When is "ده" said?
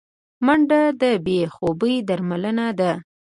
2.79-2.91